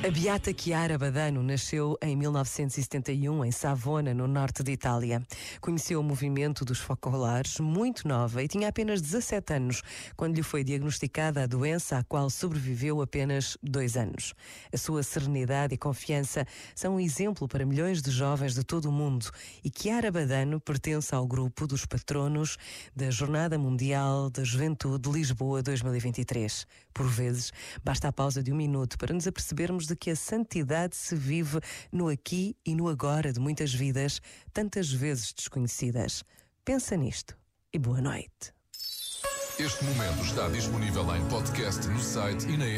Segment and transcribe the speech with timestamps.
[0.00, 5.20] A Beata Chiara Badano nasceu em 1971 em Savona, no norte de Itália.
[5.60, 9.82] Conheceu o movimento dos focolares muito nova e tinha apenas 17 anos
[10.16, 14.34] quando lhe foi diagnosticada a doença à qual sobreviveu apenas dois anos.
[14.72, 16.46] A sua serenidade e confiança
[16.76, 19.28] são um exemplo para milhões de jovens de todo o mundo
[19.64, 22.56] e Chiara Badano pertence ao grupo dos patronos
[22.94, 26.68] da Jornada Mundial da Juventude Lisboa 2023.
[26.94, 27.52] Por vezes,
[27.82, 31.60] basta a pausa de um minuto para nos apercebermos de que a santidade se vive
[31.90, 34.20] no aqui e no agora de muitas vidas,
[34.52, 36.22] tantas vezes desconhecidas.
[36.64, 37.36] Pensa nisto
[37.72, 38.52] e boa noite.
[39.58, 42.68] Este momento está disponível em podcast no site e na.